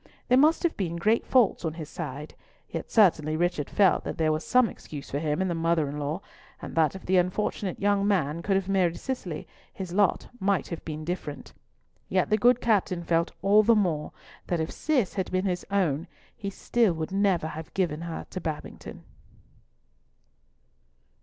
There 0.29 0.37
must 0.39 0.63
have 0.63 0.75
been 0.77 0.95
great 0.95 1.27
faults 1.27 1.63
on 1.63 1.75
his 1.75 1.87
side; 1.87 2.33
yet 2.71 2.89
certainly 2.89 3.37
Richard 3.37 3.69
felt 3.69 4.03
that 4.03 4.17
there 4.17 4.31
was 4.31 4.43
some 4.43 4.67
excuse 4.67 5.11
for 5.11 5.19
him 5.19 5.43
in 5.43 5.47
the 5.47 5.53
mother 5.53 5.87
in 5.87 5.99
law, 5.99 6.21
and 6.59 6.73
that 6.73 6.95
if 6.95 7.05
the 7.05 7.17
unfortunate 7.17 7.79
young 7.79 8.07
man 8.07 8.41
could 8.41 8.55
have 8.55 8.67
married 8.67 8.97
Cicely 8.97 9.47
his 9.71 9.93
lot 9.93 10.27
might 10.39 10.69
have 10.69 10.83
been 10.85 11.05
different. 11.05 11.53
Yet 12.09 12.31
the 12.31 12.37
good 12.39 12.61
Captain 12.61 13.03
felt 13.03 13.31
all 13.43 13.61
the 13.61 13.75
more 13.75 14.11
that 14.47 14.59
if 14.59 14.71
Cis 14.71 15.13
had 15.13 15.31
been 15.31 15.45
his 15.45 15.67
own 15.69 16.07
he 16.35 16.49
still 16.49 16.93
would 16.93 17.11
never 17.11 17.45
have 17.49 17.71
given 17.75 18.01
her 18.01 18.25
to 18.31 18.41
Babington. 18.41 19.03